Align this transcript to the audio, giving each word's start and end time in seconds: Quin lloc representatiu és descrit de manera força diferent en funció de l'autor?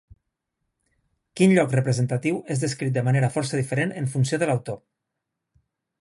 Quin 1.41 1.53
lloc 1.57 1.75
representatiu 1.75 2.41
és 2.55 2.63
descrit 2.63 2.95
de 2.97 3.03
manera 3.09 3.29
força 3.37 3.61
diferent 3.63 3.97
en 4.03 4.11
funció 4.15 4.41
de 4.45 4.49
l'autor? 4.53 4.81